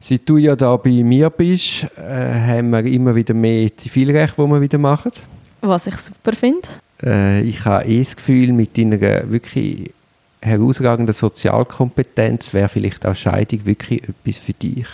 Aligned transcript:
Seit 0.00 0.28
du 0.28 0.38
ja 0.38 0.56
da 0.56 0.76
bei 0.76 1.02
mir 1.02 1.28
bist, 1.28 1.84
äh, 1.96 2.00
haben 2.00 2.70
wir 2.70 2.84
immer 2.86 3.14
wieder 3.14 3.34
mehr 3.34 3.76
Zivilrecht, 3.76 4.38
wo 4.38 4.46
wir 4.46 4.60
wieder 4.60 4.78
machen. 4.78 5.12
Was 5.60 5.86
ich 5.86 5.96
super 5.96 6.32
finde. 6.32 6.66
Äh, 7.02 7.42
ich 7.42 7.64
habe 7.64 7.84
eh 7.84 7.98
das 7.98 8.16
Gefühl, 8.16 8.52
mit 8.52 8.76
deiner 8.78 8.98
wirklich 9.30 9.92
herausragenden 10.40 11.14
Sozialkompetenz 11.14 12.54
wäre 12.54 12.70
vielleicht 12.70 13.04
auch 13.04 13.14
Scheidung 13.14 13.66
wirklich 13.66 14.02
etwas 14.02 14.38
für 14.38 14.54
dich. 14.54 14.86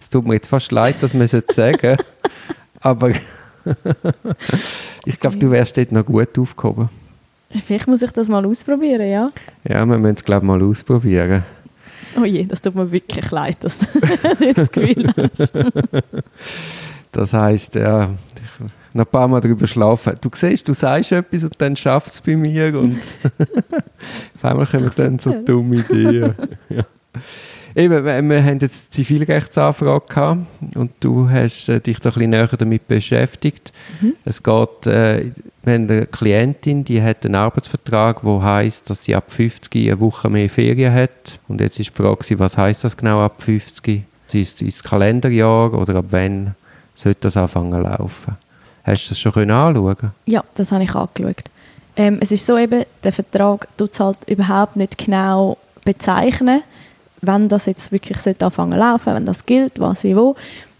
Es 0.00 0.08
tut 0.08 0.26
mir 0.26 0.34
jetzt 0.34 0.48
fast 0.48 0.72
leid, 0.72 1.02
dass 1.02 1.12
man 1.12 1.22
es 1.22 1.36
sagen 1.54 1.98
aber 2.80 3.10
ich 5.04 5.20
glaube, 5.20 5.36
du 5.36 5.50
wärst 5.50 5.76
dort 5.76 5.92
noch 5.92 6.06
gut 6.06 6.38
aufgehoben. 6.38 6.88
Vielleicht 7.64 7.86
muss 7.86 8.02
ich 8.02 8.10
das 8.10 8.28
mal 8.28 8.44
ausprobieren, 8.44 9.08
ja? 9.08 9.30
Ja, 9.68 9.84
wir 9.84 9.98
müssen 9.98 10.16
es, 10.16 10.24
glaube 10.24 10.44
ich, 10.44 10.48
mal 10.48 10.62
ausprobieren. 10.62 11.44
Oh 12.18 12.24
je, 12.24 12.44
das 12.44 12.62
tut 12.62 12.74
mir 12.74 12.90
wirklich 12.90 13.30
leid, 13.30 13.58
dass 13.60 13.80
du 14.38 14.44
jetzt 14.44 14.58
das 14.58 14.72
Gefühl 14.72 15.12
hast. 15.16 15.52
das 17.12 17.32
heisst, 17.32 17.74
ja, 17.74 18.10
noch 18.92 19.04
ein 19.04 19.10
paar 19.10 19.28
Mal 19.28 19.40
darüber 19.40 19.66
schlafen. 19.66 20.14
Du 20.20 20.30
siehst, 20.32 20.66
du 20.66 20.72
sagst 20.72 21.12
etwas 21.12 21.44
und 21.44 21.54
dann 21.58 21.76
schafft 21.76 22.12
es 22.12 22.20
bei 22.20 22.36
mir 22.36 22.78
und 22.78 22.98
auf 24.34 24.44
einmal 24.44 24.66
kommen 24.66 24.90
dann 24.96 25.18
so 25.18 25.32
dumme 25.32 25.76
Ideen. 25.76 26.34
ja. 26.68 26.84
Eben, 27.76 28.06
wir 28.06 28.42
haben 28.42 28.58
jetzt 28.58 28.84
eine 28.84 28.90
Zivilrechtsanfrage 28.90 30.06
gehabt 30.08 30.46
und 30.76 30.92
du 31.00 31.28
hast 31.28 31.68
äh, 31.68 31.78
dich 31.78 32.00
da 32.00 32.08
ein 32.08 32.14
bisschen 32.14 32.30
näher 32.30 32.46
damit 32.46 32.88
beschäftigt. 32.88 33.70
Mhm. 34.00 34.14
Es 34.24 34.42
geht, 34.42 34.86
äh, 34.86 35.30
wir 35.62 35.74
haben 35.74 35.90
eine 35.90 36.06
Klientin, 36.06 36.84
die 36.84 37.02
hat 37.02 37.26
einen 37.26 37.34
Arbeitsvertrag, 37.34 38.22
der 38.22 38.42
heißt, 38.42 38.88
dass 38.88 39.04
sie 39.04 39.14
ab 39.14 39.30
50 39.30 39.90
eine 39.90 40.00
Woche 40.00 40.30
mehr 40.30 40.48
Ferien 40.48 40.94
hat. 40.94 41.38
Und 41.48 41.60
jetzt 41.60 41.78
ist 41.78 41.90
die 41.90 42.02
Frage, 42.02 42.38
was 42.38 42.56
heißt 42.56 42.82
das 42.82 42.96
genau 42.96 43.20
ab 43.20 43.42
50? 43.42 44.04
Ist 44.32 44.62
es 44.62 44.82
Kalenderjahr 44.82 45.74
oder 45.74 45.96
ab 45.96 46.06
wann 46.08 46.54
sollte 46.94 47.20
das 47.20 47.36
anfangen 47.36 47.72
zu 47.72 47.80
laufen? 47.80 48.38
Hast 48.84 49.04
du 49.04 49.08
das 49.10 49.20
schon 49.20 49.32
können 49.32 49.50
anschauen 49.50 50.12
Ja, 50.24 50.42
das 50.54 50.72
habe 50.72 50.84
ich 50.84 50.94
angeschaut. 50.94 51.44
Ähm, 51.94 52.18
es 52.22 52.32
ist 52.32 52.46
so 52.46 52.56
eben, 52.56 52.84
der 53.04 53.12
Vertrag 53.12 53.68
tut 53.76 53.92
es 53.92 54.00
halt 54.00 54.16
überhaupt 54.26 54.76
nicht 54.76 54.96
genau 54.96 55.58
bezeichnen 55.84 56.62
wenn 57.22 57.48
das 57.48 57.66
jetzt 57.66 57.92
wirklich 57.92 58.18
anfangen 58.42 58.78
laufen, 58.78 59.14
wenn 59.14 59.26
das 59.26 59.46
gilt, 59.46 59.80
was 59.80 60.04
wie 60.04 60.16
wo. 60.16 60.36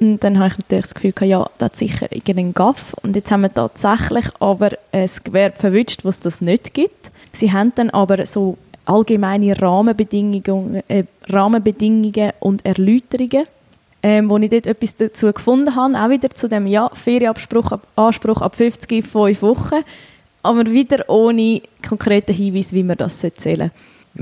Und 0.00 0.22
dann 0.22 0.38
habe 0.38 0.48
ich 0.48 0.58
natürlich 0.58 0.84
das 0.84 0.94
Gefühl, 0.94 1.28
ja, 1.28 1.50
das 1.58 1.72
ist 1.72 1.78
sicher 1.78 2.06
irgendein 2.12 2.54
Gaff. 2.54 2.94
Und 3.02 3.16
jetzt 3.16 3.30
haben 3.30 3.42
wir 3.42 3.52
tatsächlich 3.52 4.26
aber 4.38 4.70
ein 4.92 5.10
Gewerbe 5.24 5.56
verwünscht, 5.56 6.04
was 6.04 6.20
das 6.20 6.40
nicht 6.40 6.72
gibt. 6.72 7.10
Sie 7.32 7.52
haben 7.52 7.72
dann 7.74 7.90
aber 7.90 8.24
so 8.26 8.56
allgemeine 8.84 9.60
Rahmenbedingungen, 9.60 10.82
äh, 10.88 11.04
Rahmenbedingungen 11.28 12.32
und 12.40 12.64
Erläuterungen, 12.64 13.44
ähm, 14.02 14.30
wo 14.30 14.38
ich 14.38 14.50
dort 14.50 14.66
etwas 14.66 14.96
dazu 14.96 15.32
gefunden 15.32 15.74
habe, 15.74 15.98
auch 15.98 16.08
wieder 16.08 16.30
zu 16.30 16.48
dem 16.48 16.66
ja, 16.66 16.88
Ferienanspruch 16.92 17.72
ab, 17.72 17.86
Anspruch 17.96 18.40
ab 18.40 18.56
50, 18.56 19.04
5 19.04 19.42
Wochen, 19.42 19.82
aber 20.42 20.70
wieder 20.70 21.04
ohne 21.08 21.60
konkreten 21.86 22.32
Hinweis, 22.32 22.72
wie 22.72 22.84
man 22.84 22.96
das 22.96 23.18
zählen 23.18 23.72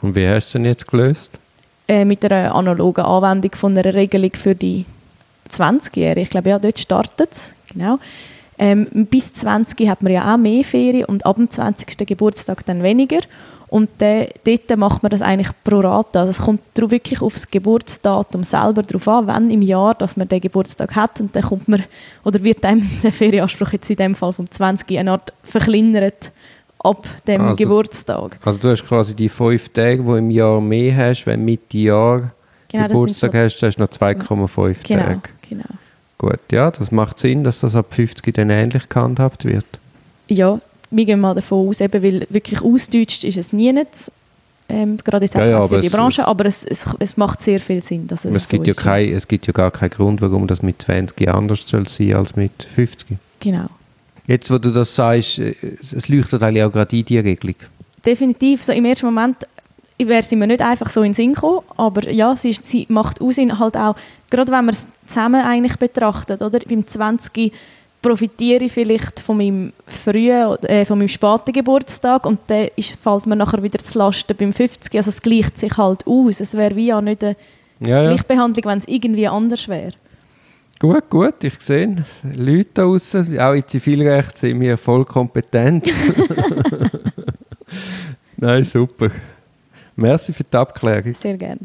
Und 0.00 0.14
wie 0.14 0.26
hast 0.26 0.32
du 0.32 0.38
es 0.38 0.52
denn 0.52 0.64
jetzt 0.64 0.86
gelöst? 0.86 1.38
Äh, 1.88 2.04
mit 2.04 2.24
einer 2.24 2.54
analogen 2.54 3.04
Anwendung 3.04 3.52
von 3.54 3.76
einer 3.76 3.94
Regelung 3.94 4.32
für 4.34 4.54
die 4.54 4.86
20-Jährigen. 5.50 6.22
Ich 6.22 6.30
glaube, 6.30 6.50
ja, 6.50 6.58
dort 6.58 6.78
startet 6.78 7.32
es. 7.32 7.54
Genau. 7.72 7.98
Ähm, 8.56 8.86
bis 9.10 9.32
20 9.32 9.88
hat 9.88 10.02
man 10.02 10.12
ja 10.12 10.32
auch 10.32 10.38
mehr 10.38 10.64
Ferien 10.64 11.06
und 11.06 11.26
ab 11.26 11.36
dem 11.36 11.50
20. 11.50 12.06
Geburtstag 12.06 12.64
dann 12.66 12.82
weniger. 12.82 13.20
Und 13.68 14.00
äh, 14.00 14.28
dort 14.44 14.78
macht 14.78 15.02
man 15.02 15.10
das 15.10 15.20
eigentlich 15.20 15.50
pro 15.64 15.80
Rata. 15.80 16.20
Also 16.20 16.30
es 16.30 16.38
kommt 16.38 16.60
wirklich 16.76 17.20
auf 17.20 17.32
das 17.32 17.48
Geburtsdatum 17.48 18.44
selber 18.44 18.84
drauf 18.84 19.08
an, 19.08 19.26
wann 19.26 19.50
im 19.50 19.62
Jahr 19.62 19.94
dass 19.94 20.16
man 20.16 20.28
den 20.28 20.40
Geburtstag 20.40 20.94
hat. 20.94 21.20
Und 21.20 21.34
dann 21.34 21.42
kommt 21.42 21.66
man, 21.66 21.82
oder 22.24 22.42
wird 22.44 22.64
einem 22.64 22.88
der 23.02 23.12
Ferienanspruch 23.12 23.72
jetzt 23.72 23.90
in 23.90 23.96
dem 23.96 24.14
Fall 24.14 24.32
vom 24.32 24.48
20 24.48 24.96
eine 24.96 25.10
Art 25.10 25.32
verkleinert 25.42 26.30
ab 26.84 27.06
dem 27.26 27.40
also, 27.40 27.56
Geburtstag. 27.56 28.38
Also 28.44 28.60
du 28.60 28.70
hast 28.70 28.86
quasi 28.86 29.14
die 29.14 29.28
fünf 29.28 29.68
Tage, 29.70 29.98
die 29.98 30.04
du 30.04 30.14
im 30.16 30.30
Jahr 30.30 30.60
mehr 30.60 30.96
hast, 30.96 31.26
wenn 31.26 31.40
du 31.40 31.46
Mitte 31.46 31.78
Jahr 31.78 32.32
genau, 32.68 32.86
Geburtstag 32.86 33.32
so 33.32 33.38
hast, 33.38 33.62
hast 33.62 33.76
du 33.76 33.82
noch 33.82 33.88
2,5 33.88 34.76
genau, 34.86 35.02
Tage. 35.02 35.20
Genau. 35.48 35.64
Gut, 36.18 36.40
ja, 36.52 36.70
das 36.70 36.90
macht 36.90 37.18
Sinn, 37.18 37.42
dass 37.42 37.60
das 37.60 37.74
ab 37.74 37.86
50 37.90 38.34
dann 38.34 38.50
ähnlich 38.50 38.88
gehandhabt 38.88 39.44
wird. 39.44 39.66
Ja, 40.28 40.60
wir 40.90 41.04
gehen 41.04 41.20
mal 41.20 41.34
davon 41.34 41.68
aus, 41.68 41.80
eben, 41.80 42.02
weil 42.02 42.26
wirklich 42.30 42.62
ausdeutscht 42.62 43.24
ist 43.24 43.36
es 43.36 43.52
nie 43.52 43.72
nicht, 43.72 44.10
ähm, 44.68 44.96
gerade 45.04 45.24
jetzt 45.24 45.36
auch 45.36 45.40
ja, 45.40 45.46
ja, 45.46 45.66
für 45.66 45.80
die 45.80 45.90
Branche, 45.90 46.22
es, 46.22 46.26
aber 46.26 46.46
es, 46.46 46.64
es, 46.64 46.88
es, 46.98 47.16
macht 47.16 47.42
sehr 47.42 47.60
viel 47.60 47.82
Sinn, 47.82 48.06
dass 48.06 48.24
es, 48.24 48.34
es 48.34 48.48
gibt 48.48 48.64
so 48.64 48.72
ja 48.72 48.74
kein, 48.74 49.12
Es 49.12 49.28
gibt 49.28 49.46
ja 49.46 49.52
gar 49.52 49.70
keinen 49.70 49.90
Grund, 49.90 50.22
warum 50.22 50.46
das 50.46 50.62
mit 50.62 50.80
20 50.80 51.28
anders 51.28 51.64
soll 51.66 51.86
sein 51.86 52.14
als 52.14 52.34
mit 52.34 52.66
50. 52.74 53.18
Genau. 53.40 53.66
Jetzt, 54.26 54.50
wo 54.50 54.58
du 54.58 54.70
das 54.70 54.94
sagst, 54.94 55.38
äh, 55.38 55.54
es 55.80 56.08
leuchtet 56.08 56.42
eigentlich 56.42 56.64
auch 56.64 56.72
gerade 56.72 56.96
in 56.96 57.04
die 57.04 57.18
Regelung. 57.18 57.56
Definitiv. 58.04 58.62
So 58.62 58.72
Im 58.72 58.84
ersten 58.84 59.06
Moment 59.06 59.46
wäre 59.98 60.22
sie 60.22 60.36
mir 60.36 60.46
nicht 60.46 60.62
einfach 60.62 60.90
so 60.90 61.02
in 61.02 61.10
den 61.10 61.14
Sinn 61.14 61.34
gekommen, 61.34 61.60
aber 61.76 62.10
ja, 62.10 62.36
sie, 62.36 62.50
ist, 62.50 62.64
sie 62.64 62.86
macht 62.88 63.20
Aussinn 63.20 63.58
halt 63.58 63.76
auch, 63.76 63.96
gerade 64.30 64.50
wenn 64.50 64.64
man 64.64 64.74
es 64.74 64.86
zusammen 65.06 65.42
eigentlich 65.42 65.76
betrachtet, 65.76 66.42
oder? 66.42 66.58
Beim 66.58 66.86
20 66.86 67.52
profitiere 68.02 68.64
ich 68.64 68.72
vielleicht 68.72 69.20
von 69.20 69.38
meinem 69.38 69.72
frühen, 69.86 70.62
äh, 70.64 70.84
von 70.84 70.98
meinem 70.98 71.08
späten 71.08 71.52
Geburtstag 71.52 72.26
und 72.26 72.38
dann 72.48 72.68
ist, 72.76 72.96
fällt 73.00 73.26
mir 73.26 73.36
nachher 73.36 73.62
wieder 73.62 73.78
zu 73.78 73.98
Lasten 73.98 74.36
beim 74.36 74.52
50. 74.52 74.94
Also 74.96 75.08
es 75.08 75.22
gleicht 75.22 75.58
sich 75.58 75.76
halt 75.78 76.06
aus. 76.06 76.40
Es 76.40 76.54
wäre 76.54 76.76
wie 76.76 76.88
ja 76.88 77.00
nicht 77.00 77.24
eine 77.24 77.36
ja. 77.80 78.02
Gleichbehandlung, 78.02 78.64
wenn 78.66 78.78
es 78.78 78.88
irgendwie 78.88 79.26
anders 79.26 79.68
wäre. 79.68 79.92
Gut, 80.84 81.08
gut, 81.08 81.42
ich 81.44 81.58
sehe 81.60 82.04
Leute 82.36 82.68
da 82.74 82.82
draussen, 82.82 83.38
auch 83.40 83.54
in 83.54 83.66
Zivilrecht 83.66 84.36
sind 84.36 84.60
wir 84.60 84.76
voll 84.76 85.06
kompetent. 85.06 85.86
Nein, 88.36 88.64
super. 88.64 89.10
Merci 89.96 90.34
für 90.34 90.44
die 90.44 90.54
Abklärung. 90.54 91.14
Sehr 91.14 91.38
gerne. 91.38 91.60